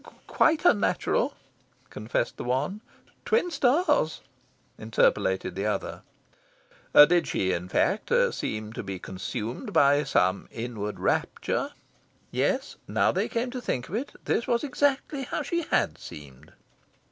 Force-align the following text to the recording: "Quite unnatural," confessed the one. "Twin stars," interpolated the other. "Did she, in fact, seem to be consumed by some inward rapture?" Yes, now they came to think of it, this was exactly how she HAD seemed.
"Quite 0.25 0.65
unnatural," 0.65 1.35
confessed 1.91 2.37
the 2.37 2.43
one. 2.43 2.81
"Twin 3.23 3.51
stars," 3.51 4.21
interpolated 4.79 5.53
the 5.53 5.67
other. 5.67 6.01
"Did 6.95 7.27
she, 7.27 7.53
in 7.53 7.69
fact, 7.69 8.11
seem 8.31 8.73
to 8.73 8.81
be 8.81 8.97
consumed 8.97 9.73
by 9.73 10.03
some 10.03 10.47
inward 10.49 10.99
rapture?" 10.99 11.69
Yes, 12.31 12.77
now 12.87 13.11
they 13.11 13.29
came 13.29 13.51
to 13.51 13.61
think 13.61 13.89
of 13.89 13.93
it, 13.93 14.13
this 14.25 14.47
was 14.47 14.63
exactly 14.63 15.21
how 15.25 15.43
she 15.43 15.61
HAD 15.69 15.99
seemed. 15.99 16.53